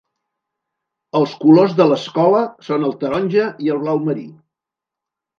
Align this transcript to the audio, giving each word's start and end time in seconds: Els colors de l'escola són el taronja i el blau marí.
Els 1.17 1.33
colors 1.43 1.75
de 1.81 1.85
l'escola 1.91 2.39
són 2.69 2.85
el 2.87 2.95
taronja 3.03 3.43
i 3.67 3.69
el 3.75 3.83
blau 3.83 4.01
marí. 4.07 4.25